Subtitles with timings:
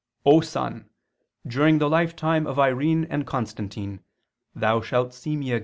[0.25, 0.89] O sun,
[1.45, 3.99] during the lifetime of Irene and Constantine,
[4.55, 5.59] thou shalt see me again" [*Cf.